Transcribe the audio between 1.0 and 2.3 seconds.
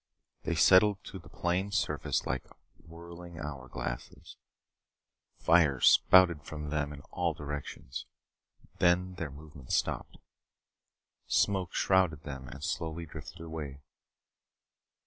to the plane's surface